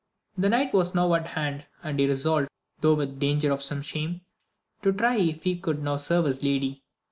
The 0.35 0.49
night 0.49 0.73
was 0.73 0.95
now 0.95 1.13
at 1.13 1.27
hand, 1.27 1.65
and 1.83 1.99
he 1.99 2.07
resolved, 2.07 2.47
though 2.79 2.95
with 2.95 3.19
danger 3.19 3.51
of 3.51 3.61
some 3.61 3.83
shame, 3.83 4.21
to 4.81 4.91
try 4.91 5.17
if 5.17 5.43
he 5.43 5.55
could 5.57 5.83
now 5.83 5.97
serve 5.97 6.25
his 6.25 6.43
lady. 6.43 6.81